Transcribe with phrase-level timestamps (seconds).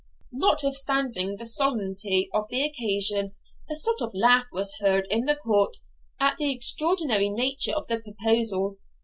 [0.31, 3.35] Notwithstanding the solemnity of the occasion,
[3.69, 5.77] a sort of laugh was heard in the court
[6.19, 8.79] at the extraordinary nature of the proposal.